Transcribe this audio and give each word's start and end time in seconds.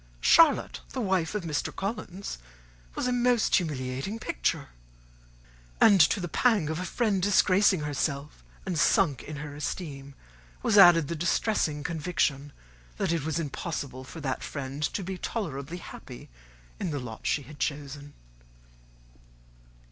Charlotte, 0.19 0.79
the 0.93 0.99
wife 0.99 1.35
of 1.35 1.43
Mr. 1.43 1.71
Collins, 1.75 2.39
was 2.95 3.05
a 3.05 3.11
most 3.11 3.55
humiliating 3.57 4.17
picture! 4.17 4.69
And 5.79 6.01
to 6.01 6.19
the 6.19 6.27
pang 6.27 6.69
of 6.71 6.79
a 6.79 6.85
friend 6.85 7.21
disgracing 7.21 7.81
herself, 7.81 8.43
and 8.65 8.79
sunk 8.79 9.21
in 9.21 9.35
her 9.35 9.55
esteem, 9.55 10.15
was 10.63 10.75
added 10.75 11.07
the 11.07 11.15
distressing 11.15 11.83
conviction 11.83 12.51
that 12.97 13.11
it 13.11 13.23
was 13.23 13.37
impossible 13.39 14.03
for 14.03 14.19
that 14.21 14.41
friend 14.41 14.81
to 14.81 15.03
be 15.03 15.19
tolerably 15.19 15.77
happy 15.77 16.29
in 16.79 16.89
the 16.89 16.99
lot 16.99 17.27
she 17.27 17.43
had 17.43 17.59
chosen. 17.59 18.15